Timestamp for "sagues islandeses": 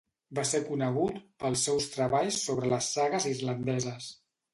2.95-4.09